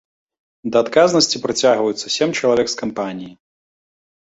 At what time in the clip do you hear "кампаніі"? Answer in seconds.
2.83-3.31